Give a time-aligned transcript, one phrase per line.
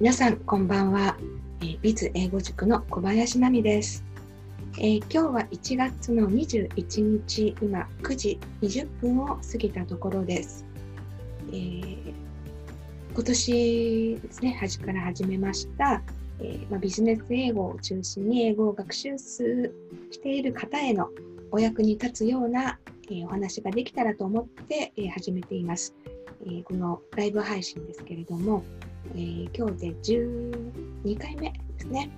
[0.00, 1.16] 皆さんこんばんは、
[1.60, 4.04] えー、ビズ英語塾の小林奈美です、
[4.76, 10.66] えー、今日は1月の21日今9時20分を過ぎたところです、
[11.52, 12.14] えー、
[13.14, 16.02] 今年ですね端から始めました、
[16.40, 19.70] えー、まあ、ビジネス英語を中心に英語を学習し
[20.20, 21.08] ている方への
[21.52, 22.80] お役に立つような、
[23.12, 25.94] えお話ができたらと思って、え始めています、
[26.44, 28.64] えこのライブ配信ですけれども
[29.14, 32.10] えー、今日で12回目ですね。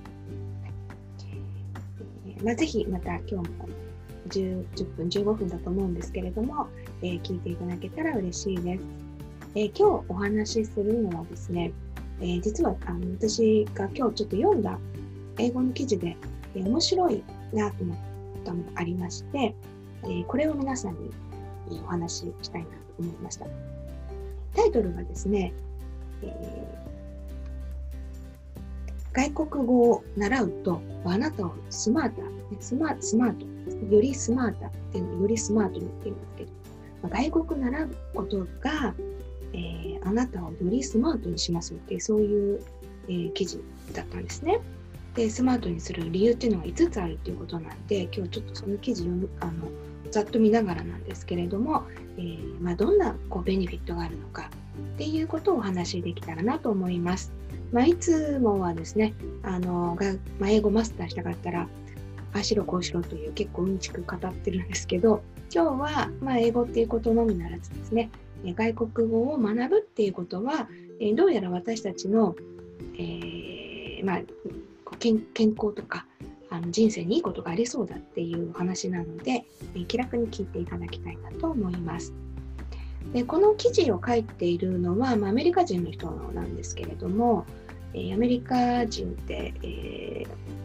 [2.27, 3.69] えー、まあ、ぜひまた今日も
[4.29, 6.67] 10, 10分、15分だと思うんですけれども、
[7.03, 8.83] えー、聞いていただけたら嬉しいです。
[9.55, 11.73] えー、今日お話しするのはですね、
[12.21, 14.79] えー、実はあの私が今日ちょっと読んだ
[15.38, 16.17] 英語の記事で、
[16.55, 17.23] えー、面白い
[17.53, 17.97] なと思っ
[18.44, 19.55] たのがありまして、
[20.05, 21.11] えー、これを皆さんに
[21.85, 23.47] お話ししたいなと思いました。
[24.55, 25.53] タイトルがですね、
[29.13, 32.23] 外国語を習うとあなたをスマート、
[32.61, 36.51] スマスマート、よりスマートっていうのをよりスマートに言っていうんですけど、
[37.03, 38.95] ま、外国習うことが、
[39.55, 42.62] えー、あなたをよりスマートにしますっていうそういう、
[43.09, 43.62] えー、記事
[43.95, 44.61] だったんですね。
[45.15, 49.53] でスマートにする理由っていうのが5つあるっていうことなんで今日ちょっとその記事読むあの
[50.11, 51.85] ざっと見ながらなんですけれども、
[52.19, 54.51] えー、まあ、どんなこうベネフィットがあるのか
[54.95, 57.33] っていうことをお話しできたらなと思います。
[57.73, 61.69] まあ、いつもはですね、あのがまあ、英語マスターしたかったら、
[62.33, 65.23] あしろこうしろという結構うんちく語ってるんですけど、
[65.53, 68.11] 今日はま英語っていうことのみならずですね、
[68.45, 70.69] 外国語を学ぶっていうことは、
[71.01, 72.35] えどうやら私たちの、
[72.99, 74.21] えー、ま、
[74.99, 76.07] 健康とか
[76.56, 79.44] あの人生にいいことがありそうだっていう話なので、
[79.75, 82.12] え気楽に聞いていただきたいなと思います。
[83.12, 87.47] でこの記事を書いているのは、まあ、アメリカ人の人なんですけれども、
[87.94, 90.25] え、アメリカ人って、え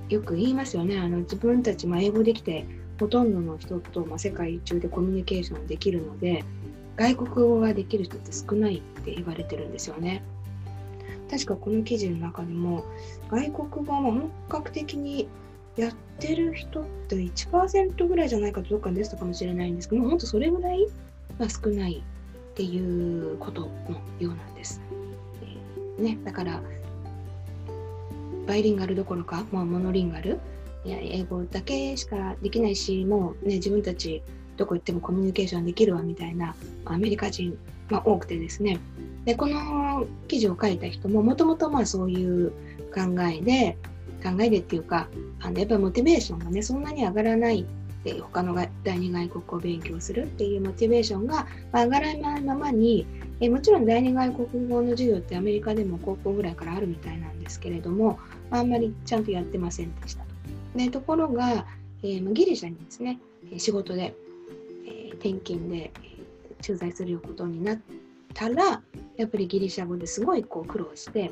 [0.09, 2.65] ー、よく言いますよねあの自分たち、まあ、英語できて
[2.99, 6.43] ほとんどの人と、まあ、世界中でコミュニケーションできるので
[6.97, 10.23] 外国語ができる人って少ないって言われてるんですよね。
[11.31, 12.83] 確かこの記事の中でも
[13.29, 15.29] 外国語は本格的に
[15.77, 20.87] やってる人って1%ぐらいじゃないかとどっかに出てたかもしれないんですけども本当それぐらい、
[21.39, 22.03] まあ、少ない
[22.51, 23.67] っていうことの
[24.19, 24.81] ようなんです。
[25.97, 26.61] ね、だから
[28.47, 30.39] バイリンガルどころか、まあ、モノリンガル
[30.83, 34.23] いや英語だけしかできないしもう、ね、自分たち
[34.57, 37.57] どこ行ってもコミュニケーションできるわみたいなアメリカ人、
[37.89, 38.79] まあ、多くてですね
[39.25, 42.51] でこの記事を書いた人ももともとそういう
[42.93, 43.77] 考えで
[44.21, 45.07] 考えでっていうか
[45.39, 47.65] あのやっぱりモチベーションがねそんなに上がらない
[48.03, 53.05] で他の第二外国語を勉強するっていうモチベーションが上がらないままに
[53.39, 58.19] えもちろん第二外国語の授業ってアメリカでも高校ぐらいからあるみたいなんですけれども
[58.49, 60.29] あんまりちゃんとやってませんでしたと。
[60.75, 61.65] でところが、
[62.03, 63.19] えー、ギリシャにですね
[63.57, 64.15] 仕事で、
[64.85, 65.91] えー、転勤で、
[66.61, 67.79] 駐在することになっ
[68.35, 68.81] たら
[69.17, 71.31] やっぱりギリシャ語ですごいこう苦労して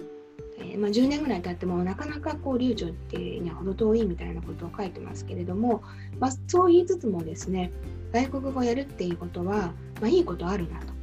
[0.59, 5.83] えー、まあ、10年ぐらい経ってもなかなかこう流暢ってには程遠いみたいなことを書いてますけれども、
[6.19, 7.71] まあ、そう言いつつもですね
[8.11, 9.71] 外国語をやるっていうことは、
[10.01, 10.99] まあ、いいことあるなと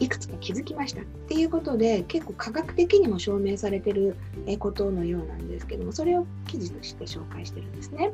[0.00, 4.16] いくつか気づきましたっていうことで結構科学的にも証明されてる
[4.58, 8.12] ことのようなんですけどもそれを記事として紹介してるんですね。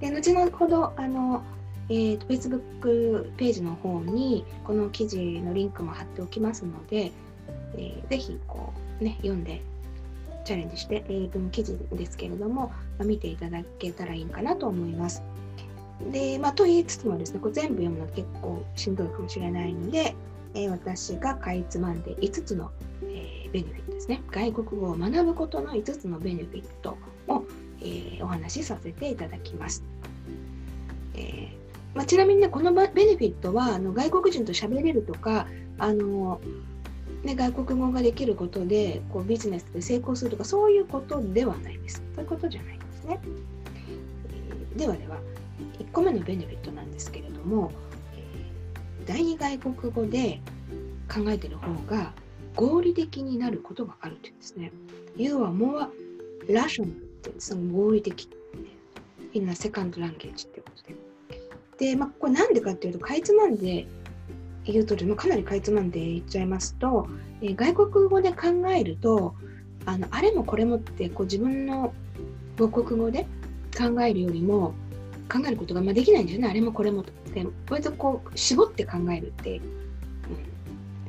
[0.00, 1.44] で後ほどあの、
[1.88, 7.12] えーと、Facebook ページの方にこの記事のリンクも貼っておきますので、
[7.76, 9.62] えー、ぜひこう、ね、読んで
[10.42, 15.22] チャレンジして英文記事ですけれども、まあ、見ていただけたらいいかなと思います。
[16.10, 20.14] で、まあ、と言いつつもですね、これ全部読むの結構しんどいかもしれないので、
[20.54, 22.70] えー、私がかいつまんで5つの、
[23.04, 24.22] えー、ベネフィットですね。
[24.30, 26.96] 外国語を学ぶことの5つのベネフィット
[27.28, 27.44] を、
[27.80, 29.84] えー、お話しさせていただきます。
[31.14, 31.62] えー
[31.94, 35.46] まあ、ちなみにね、このベネフィットはあの外国人と喋れるとか、
[35.78, 36.40] あの
[37.22, 42.02] ね、外国語ができることでこうビジネスで成功するとかそういうことではないです。
[42.14, 43.20] そういうことじゃないですね。
[44.72, 45.18] えー、ではでは、
[45.78, 47.70] 1個目のベネフィットなんですけれども、
[48.16, 50.40] えー、第二外国語で
[51.08, 52.12] 考えてる方が
[52.56, 54.72] 合理的になることがあるというんですね。
[55.16, 55.88] 要は more
[56.48, 58.28] rational ってその合理的
[59.34, 60.96] in a second language ってことで。
[61.78, 63.86] で、まあ、これなんでかっていうと、かいつまんで
[64.64, 67.08] 言うと、かなりかいつまんで言っちゃいますと、
[67.40, 69.34] えー、外国語で考えると、
[69.84, 71.92] あのあれもこれもってこう自分の
[72.56, 73.26] 母国語で
[73.76, 74.74] 考えるよりも
[75.30, 76.48] 考えることがまあできないんですよね。
[76.48, 77.46] あれもこれもって。
[77.70, 79.64] 割とこう絞って考えるって、うん、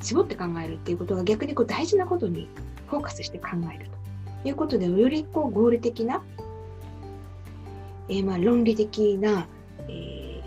[0.00, 2.48] 絞って考えるっていうことが逆にこう大事なことに
[2.86, 3.90] フォーカスして考える
[4.42, 6.22] ということでよりこう合理的な、
[8.08, 9.46] えー、まあ論理的な、
[9.86, 10.40] えー、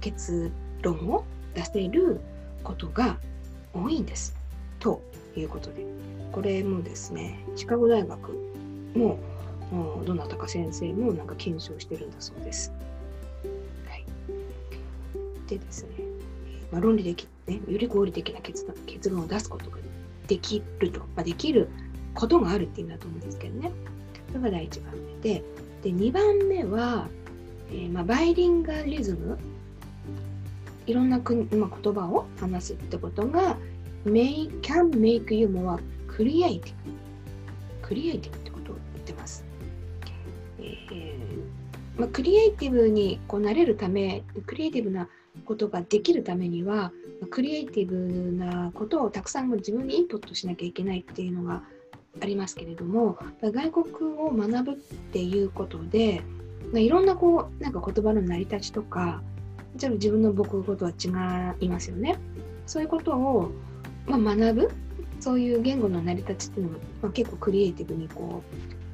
[0.00, 2.20] 結論を出せる
[2.62, 3.18] ことが
[3.72, 4.34] 多いんです。
[4.78, 5.02] と
[5.36, 5.84] いうことで、
[6.32, 8.32] これもですね、シカゴ大学
[8.94, 9.18] も
[10.04, 12.72] どなたか先生もなんか検証してるんだそうです。
[13.88, 14.04] はい、
[15.48, 15.90] でですね、
[16.72, 19.78] まあ、論理的、ね、より合理的な結論結論を出すことが
[20.26, 21.68] できると、まあ、できる
[22.14, 23.72] ことがあるっていう意味だと思うんですけどね。
[24.28, 25.44] それが第1番目で、
[25.82, 27.08] で2番目は、
[27.70, 29.38] えー、まあ、バイリンガリズム
[30.90, 33.56] いろんな国、まあ、言葉を話すってことが
[34.04, 36.74] may, can make you more creative.
[37.80, 39.44] クリエイティブってことを言ってます、
[40.58, 45.08] えーまあ、クリエイティブにこうなれるためクリエイティブな
[45.44, 46.92] ことができるためには
[47.30, 47.96] クリエイティブ
[48.32, 51.62] なことをたくさん自分にインプットしなきゃいけないっていうのが
[52.20, 54.74] ありますけれども外国を学ぶっ
[55.12, 56.22] ていうことで
[56.74, 59.22] いろんなこうなんか言葉の成り立ちとか
[59.76, 61.08] じゃあ自分の母国語とは違
[61.64, 62.18] いますよね。
[62.66, 63.50] そういうことを、
[64.06, 64.70] まあ、学ぶ
[65.20, 68.42] そういう言語の成り立ちっていうのも、まあ、結構クリエイティブにこ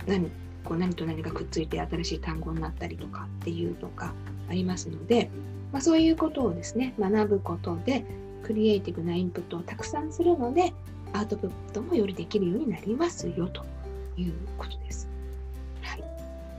[0.06, 0.30] う何
[0.64, 4.12] こう何と何がくっついて新しい単語になったりとかっていうとか
[4.49, 5.30] ありますので、
[5.73, 8.04] まあ、そういうことをですね学ぶことで
[8.42, 10.73] クリエイティブなインプットをたくさんするので
[11.12, 13.64] アウトプットもよりできるようになりますよと
[14.16, 15.05] いうことです。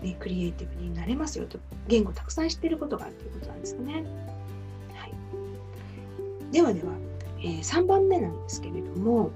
[0.02, 4.04] ね、クリエイティブになれますよと言語たくさん知っていることがあるということなんですね。
[4.94, 5.14] はい、
[6.52, 6.94] ではでは、
[7.40, 9.32] えー、3番目なんですけれども、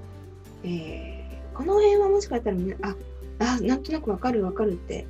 [0.64, 2.96] えー、この辺はもしかしたらみんなあ
[3.40, 5.06] あなんとなくわかるわかるって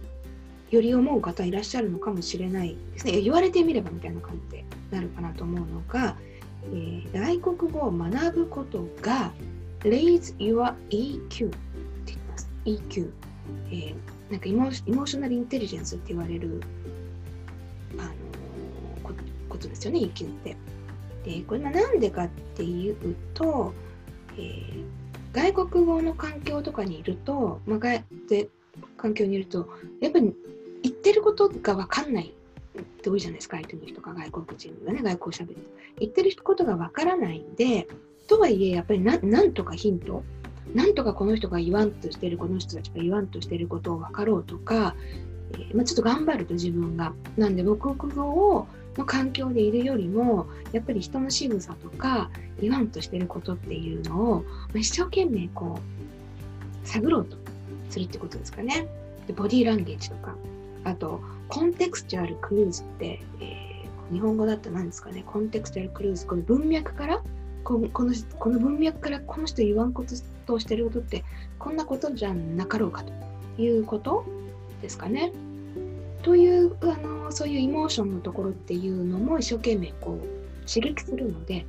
[0.70, 3.20] より思う方いらっしゃるのかもしれないですね。
[3.20, 6.16] 言われてみればみたいな感じでなるかなと思うのが、
[6.64, 9.32] えー、外国語を学ぶことが
[9.80, 11.58] raise your EQ って
[12.06, 12.48] 言います。
[12.64, 13.10] EQ、
[13.70, 14.72] えーなんかイモー
[15.06, 16.62] ショナルインテリジェンスって言われる
[17.98, 18.10] あの
[19.02, 19.12] こ
[19.48, 20.56] ことですよね EQ って。
[21.24, 23.72] でこれなんでかっていうと、
[24.36, 24.84] えー、
[25.32, 28.48] 外国語の環境とかにいると、まあ、外で
[28.96, 29.68] 環境にいると
[30.00, 30.34] やっぱり
[30.82, 32.34] 言ってることが分かんない
[32.80, 35.56] って多いじゃないですか相手の人が外国人がね外国語喋って
[36.00, 37.86] 言ってることが分からないんで
[38.28, 40.24] とはいえやっぱりななんとかヒント
[40.74, 44.94] なんとかこの人が言わんとしてるこの人たちが言わんとしてることを分かろうとか、
[45.52, 47.12] えー、まあ、ちょっと頑張ると自分が。
[47.36, 48.24] なんで母国語
[48.54, 48.66] を
[48.98, 55.78] の環境でいるよりもやっぱり人の仕草とか言わんとしてることっていうのを、まあ、一生懸命こ
[56.84, 57.36] う探ろうと
[57.90, 58.86] するってことですかね。
[59.26, 60.34] でボディーランゲージとか
[60.84, 67.22] あとコンテクスチュアルクルーズって、えー、日本語だったら何ですかねコンテクスチュアルクルーズこの文脈から
[67.62, 71.24] このこのこの文脈からこの人言わんこととしてることって
[71.58, 73.12] こんなことじゃなかろうかと
[73.60, 74.24] いうこと
[74.80, 75.32] ですかね。
[76.22, 81.66] というあのそういうイモーションのところっていうのも一生懸命こう刺激するので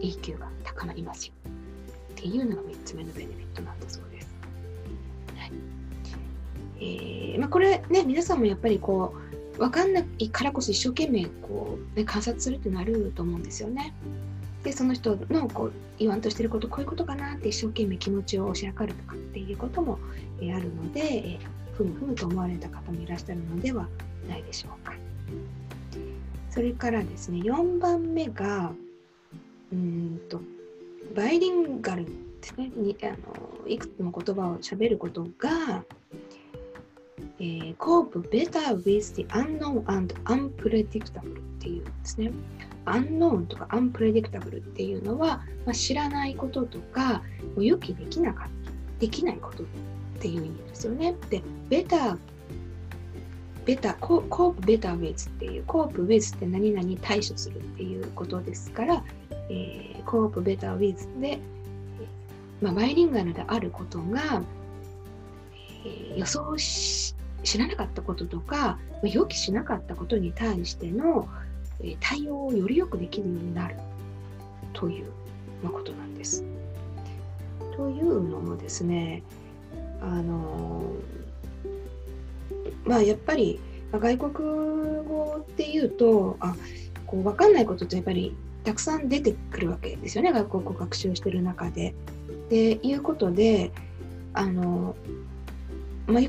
[0.00, 1.32] EQ が高まりますよ
[2.12, 4.28] っていうのが3つ目のベネフィットなんだそうです。
[5.36, 5.52] はい
[6.80, 9.14] えーまあ、これね皆さんもやっぱりこ
[9.54, 13.94] う分かんないからこそ一生懸命こう、ね、観察するってなると思うんですよね。
[14.64, 19.98] でその人のこう言わんとしてることこういうことかなって一生懸命気持ちを押し量るとかっていうことも、
[20.40, 21.38] え、あるので、え、
[21.72, 23.88] ふむふむと思われた方もいらっしゃるのでは
[24.28, 24.92] ないでしょうか。
[26.50, 28.72] それからですね4番目が
[29.72, 30.40] うんと
[31.14, 32.10] バイリンガルで
[32.42, 35.84] すねにあのいくつも言葉をしゃべることが、
[37.38, 41.24] えー、cope better with the unknown and unpredictable っ
[41.60, 42.32] ていうんですね。
[42.86, 47.22] Unknown とか unpredictable っていうのは、まあ、知らないこととか
[47.56, 48.70] 予期できなかった
[49.00, 49.66] できないことっ
[50.20, 51.14] ていう意味ですよね。
[51.30, 52.18] で、better
[53.64, 59.04] ベタ、コープベタウェイズっていう、コープウェイズって何々対処するっていうことですから、
[59.48, 61.38] えー、コープベタウェイズで、
[62.60, 64.42] まあ、バイリンガルであることが、
[65.84, 71.28] えー、予想し知らなかったこととか、予期しなかったことに対しての、
[72.00, 73.76] 対応をよりよくできるようになる
[74.72, 75.06] という、
[75.62, 76.44] ま、ことなんです。
[77.76, 79.22] というのもですね、
[80.00, 80.82] あの
[82.84, 83.60] まあやっぱり
[83.92, 84.32] 外国
[85.04, 86.54] 語っていうとあ
[87.06, 88.34] こう分かんないことってやっぱり
[88.64, 91.94] たくさん出てくるわけですよね外国語学習してる中で。
[92.48, 93.70] でいうことで
[94.32, 94.96] あの、
[96.08, 96.22] まあ、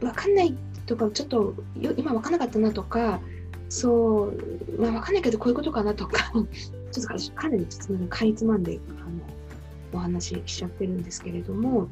[0.00, 0.54] 分かんない
[0.86, 1.54] とかちょっと
[1.96, 3.20] 今分かんなかったなとか
[3.68, 6.32] そう、まあ、分かんないけどこういうことかなとか。
[6.92, 7.66] ちょっとかなり
[8.08, 9.10] かいつまんであの
[9.92, 11.88] お話ししちゃってるんですけれども。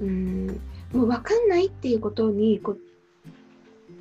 [0.00, 0.46] うん。
[0.92, 2.76] もう分かんないっていうことにこ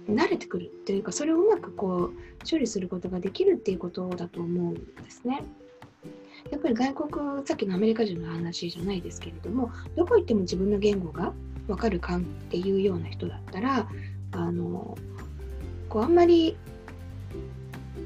[0.08, 5.44] う慣れてくるというかそれをうまくこう処理することができるっていうことだと思うんですね。
[6.52, 11.34] やっぱり外国さっきのアメリカ人の話じゃないですけれどもどこ行っても自分の言語が
[11.68, 13.88] 分かるかっていうような人だったら
[14.32, 14.98] あの
[15.88, 16.58] こうあんまり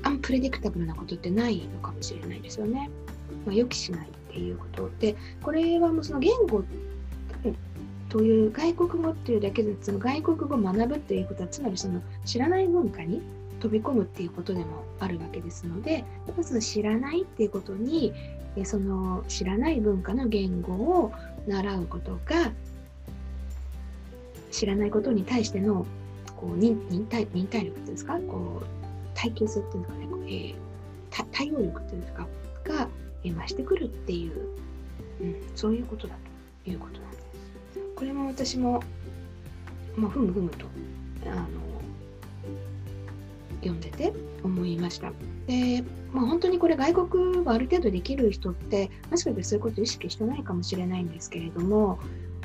[0.03, 2.89] アンプレディクタブルなことってないのかもしれないですよね。
[3.45, 6.63] まあ、予期しないっていうことでこれはもうその言語
[8.09, 13.21] という外国語っていうだけでその外国語を学ぶっていうことはつまりその知らない文化に
[13.59, 18.13] 飛び込むっていうことでもあるわけですのでまず知らないっていうことに
[18.63, 21.11] その知らない文化の言語を
[21.47, 22.51] 習うことが
[24.51, 25.85] 知らないことに対しての
[26.35, 26.77] こう忍
[27.09, 28.19] 耐忍耐力っていうんですか？
[28.19, 28.87] こう
[29.17, 32.27] 耐久性っていうのかね、えー、対応力っていうか
[32.63, 32.88] が、
[33.24, 34.47] え増してくるっていう、
[35.21, 36.15] うん、そういうことだ
[36.63, 37.24] ということなんです。
[37.95, 38.83] これも私も、
[39.95, 40.67] まあ、ふむふむと
[41.25, 41.47] あの
[43.62, 45.12] 読んでて思いました。
[45.47, 45.83] で、
[46.13, 52.00] まあ、本当にこれ外国はある程度できる人ってもしかしてそういうことを意識してないかもしれないんですけれども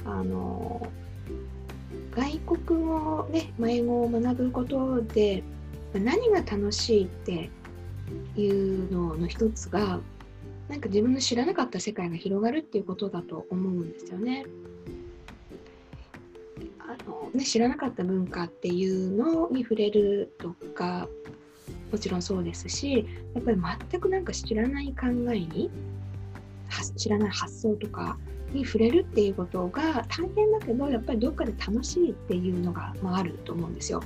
[0.04, 0.86] あの
[2.12, 5.42] 外国語ね、まあ、英語を学ぶことで
[6.00, 7.50] 何が楽しいって
[8.36, 10.00] いうのの一つが
[10.68, 14.46] なんか自分の知らなかった世界が広がるっていうことだと思うんですよね。
[16.78, 21.08] あのね、知らなかった文化っていうのに触れるとか
[21.90, 23.58] もちろんそうですしやっぱり
[23.90, 25.70] 全くなんか知らない考えに
[26.96, 28.18] 知らない発想とか
[28.52, 34.02] に触れるっていうことが大変だけどやっぱりどっかで楽しいっていうのが、まあ、あると思うんですよ。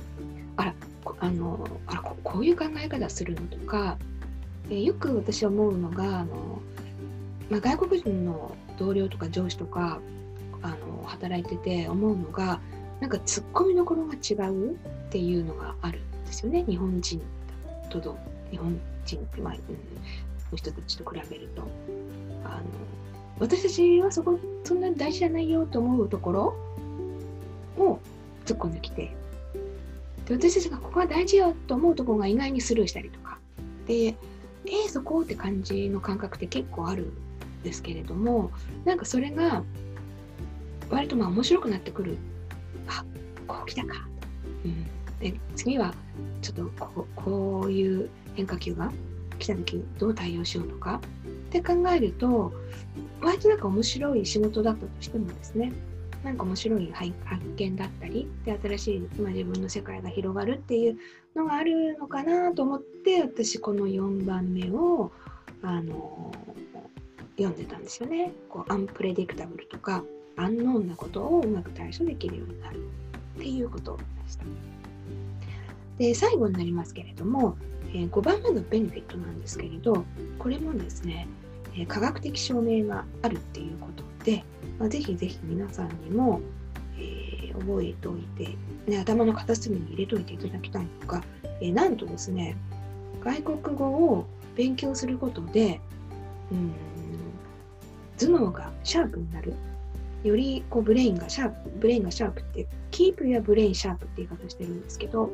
[0.55, 0.73] あら
[1.19, 3.97] あのあらこういう考え方するのとか、
[4.69, 6.61] えー、よく私思うのがあの、
[7.49, 9.99] まあ、外国人の同僚とか上司とか
[10.61, 12.59] あの働いてて思うのが
[12.99, 14.75] なんかツッコミどころが違うっ
[15.09, 16.65] ていうのがあるんですよね。
[16.67, 17.21] 日本人
[17.89, 18.17] とど
[18.51, 19.59] 日本人って、まあ、うん、
[20.51, 21.61] の人たちと比べると。
[22.43, 22.63] あの
[23.39, 26.55] 私たちはそこそんなに大事じゃないよと思うところ
[27.77, 27.99] を
[28.45, 29.15] 突っ込んできて
[30.27, 33.39] で私たちがここは大事よと思うところが意外にスルーしたりとか。
[33.87, 34.15] で
[34.65, 38.51] えー、そこって感じの感覚って結構あるんですけれども
[38.83, 39.63] なんかそれが
[40.89, 42.17] 割とまあ面白くなってくる。
[42.87, 43.03] あ
[43.47, 44.07] こう来たか、
[44.65, 44.85] うん、
[45.19, 45.93] で次は
[46.41, 48.91] ちょっとこうこういう変化球が
[49.39, 51.01] 来た時どう対応しようとか
[51.49, 52.51] って考えると
[53.21, 55.71] 割となんか面白い仕事だったとしてもですね
[56.23, 57.11] なんか面白い発
[57.57, 60.97] 見だったりで新しい、まあ、自分の世界が広がるっていう
[61.35, 65.11] のがあるのかなと思って私この4番目を
[65.61, 66.31] あの
[67.37, 68.31] 読んでたんですよね。
[68.49, 70.03] こうアンプレディクタブルとか
[70.35, 72.83] アンノーンなことをうまく対処できるようになる
[73.37, 74.45] っていうことでした。
[75.97, 77.57] で最後になりますけれども、
[77.93, 80.05] えー、5番目のベネフィットなんですけれど
[80.37, 81.27] これもですね、
[81.75, 84.43] え、科学的証明があるっていうことで、
[84.79, 86.41] まあ、ぜひぜひ皆さんにも、
[86.97, 88.55] えー、覚えておいて、
[88.89, 91.23] ね、頭の片隅に入れておいていただきたいのが、
[91.61, 92.55] えなんとですね
[93.23, 95.81] 外国語を勉強することで
[96.51, 96.73] うん
[98.17, 99.53] 頭脳がシャープになる
[100.23, 105.29] よりこう brain が sharp brain がシャープって keep your brain sharp って言い方してるんですけど、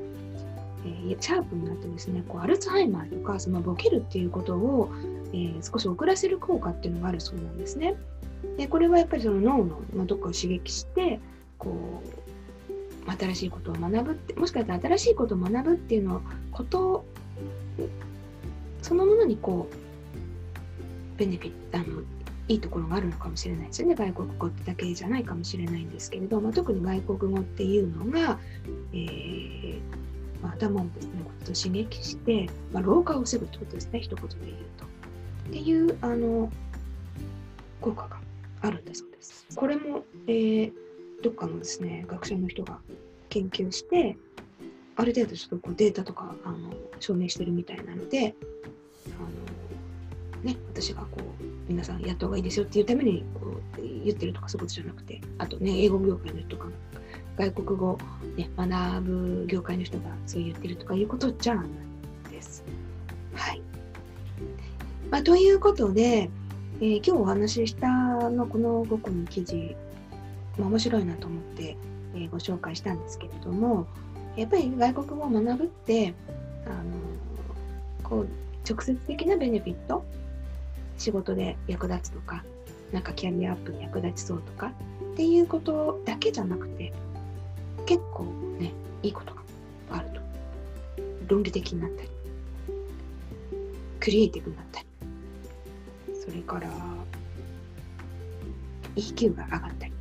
[0.86, 4.92] えー、シャープになってですねこうアルツハイマーとかそのボケるっていうことを、
[5.34, 7.96] えー、少し遅らせる効果っていうのがあるそうなんですね。
[8.58, 11.20] でこれはやっぱりその脳の、まあ、どっかを刺激して
[11.58, 12.04] こ
[13.08, 17.06] う新しいことを学ぶってもしかしたら新しいことを学ぶっていうのこと
[18.82, 22.02] そのものにこうベネフィットあの
[22.50, 28.38] いいところがあるのかもしれないですよね外国語だけじゃないかもしれないんですけれど、まあ、特に外国語っていうのが、
[28.94, 29.80] えー、
[30.44, 31.12] 頭をですね
[31.46, 34.93] と刺激して、まあ、老化を防ぐってことですね一言で言うと。
[35.48, 36.52] っていうあの
[37.82, 38.18] 効果が
[38.62, 39.46] あるんだそうです。
[39.56, 40.74] これも、えー、
[41.22, 42.80] どっかのですね学者の人が
[43.30, 44.18] 研究して
[44.96, 48.36] ある程度ちょっとこうデータとかあの証明してるみたいなので
[49.08, 56.68] あの、ね、私がこう皆さんやった方がいいですよっていうためにこう言ってるとかそういうことじゃなくてあとね英語業界の人とか
[57.38, 57.98] 外国語、
[58.38, 61.66] ね、学ぶ業界の人がそう言ってるとかいうことじゃない
[62.32, 62.64] です。
[65.14, 66.32] まあ、ということで、
[66.82, 67.88] えー、今日お話しした
[68.32, 69.76] のこの5個の記事、
[70.58, 71.78] まあ、面白いなと思って、
[72.16, 73.86] えー、ご紹介したんですけれども
[74.36, 76.16] やっぱり外国語を学ぶって
[76.66, 76.74] あの
[78.02, 78.28] こう
[78.68, 80.04] 直接的なベネフィット
[80.98, 82.44] 仕事で役立つとか
[82.92, 84.72] なんかキャリアアップに役立ちそうとか
[85.14, 86.92] っていうことだけじゃなくて
[87.86, 88.24] 結構
[88.60, 88.74] ね
[89.04, 89.42] いいことが
[89.92, 90.22] あると。
[91.28, 92.10] 論理的になったり
[94.00, 94.88] クリエイティブになったり。
[96.24, 96.70] それから
[98.96, 99.94] EQ が上がったり、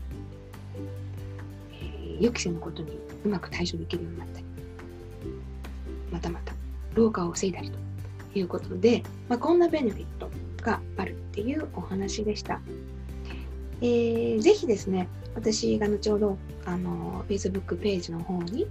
[1.73, 4.47] えー、予期せぬことにうまく対処できるようになったり
[6.13, 6.55] またまた
[6.95, 10.31] 老化を防いだりということで、まあ、こんなベネフィット
[10.63, 12.61] があるっていうお話でした。
[13.81, 18.69] えー、ぜひですね、私が後ほどあの Facebook ページの方に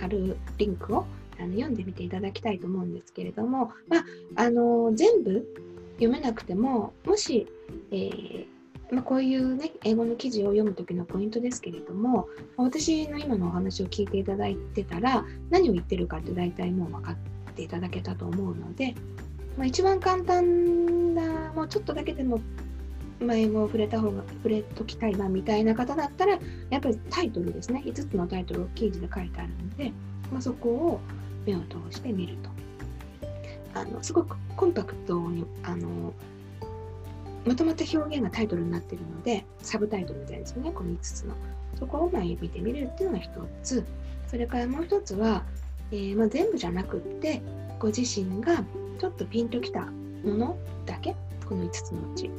[0.00, 1.06] 貼るリンクを
[1.38, 5.46] あの読んでみていただきたいと思うんですけれども、まあ、あの全部
[5.98, 7.46] 読めなくても、もし、
[7.90, 8.46] えー、
[8.90, 17.16] まあ、こういうね、英語の記事を読む時のポイントですけれども、私の今のお話を聞いていただいてたら、何を言ってるかって大体もう分かっ
[17.54, 18.94] ていただけたと思うので、
[19.56, 22.40] まあ、一番簡単な、もうちょっとだけでも、
[23.20, 26.38] まあ、英語を触れた方が、触れときたいなみたいな方だったら、
[26.70, 27.82] やっぱりタイトルですね。
[27.84, 29.92] 5つのタイトルを記事で書いてあるので、
[30.30, 31.00] まあ、そこを
[31.44, 32.57] 目を通してみると。
[33.80, 36.12] あのすごくコンパクトにあの
[37.46, 41.34] まとまった表現がタイトルになっているので、サブタイトルみたいですよね、この5つの。
[41.78, 43.84] そこをまあ見てみるっていうのが1つ。
[44.26, 45.44] それからもう1つは、
[45.90, 47.40] えー、まあ、全部じゃなくって、
[47.78, 48.62] ご自身が
[48.98, 51.14] ちょっとピンときたものだけ
[51.46, 52.30] この5つのうち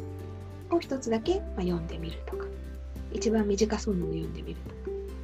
[0.69, 2.45] を1つだけ、まあ、読んでみるとか
[3.11, 4.75] 一番短そうなのを読んでみるとか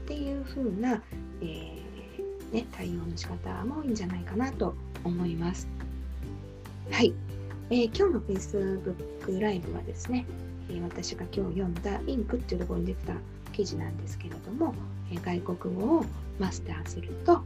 [0.06, 1.04] っていう風な、
[1.42, 4.74] えー、ね、対応の仕方もいいんじゃないかなと
[5.04, 5.68] 思います。
[6.92, 7.14] はい、
[7.70, 10.26] えー、今日の Facebook ライブはですね、
[10.70, 13.14] え、私が今日読んだインクっていうところに出てた
[13.52, 14.74] 記事なんですけれども、
[15.12, 16.06] え外国語を
[16.40, 17.44] マスターすると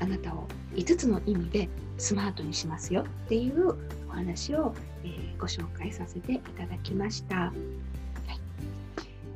[0.00, 3.74] あなたを5つの意味でスマートにしますよっていう
[4.08, 4.72] お話を、
[5.04, 7.36] えー、ご紹介させていただきました。
[7.36, 7.52] はい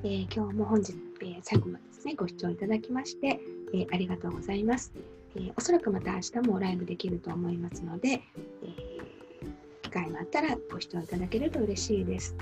[0.05, 3.40] えー、今日も本日、えー、最後までですね、ご視聴いただきまして、
[3.74, 4.92] え、ありがとうございます、
[5.37, 5.52] え。
[5.57, 8.20] おそらくまた明日もライブできると思いますので、え、
[9.92, 12.35] 会があったらご視聴いただけると嬉しいです。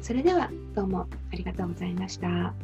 [0.00, 2.54] それではどうもありがとうございました。